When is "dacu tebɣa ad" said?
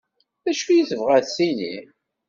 0.43-1.27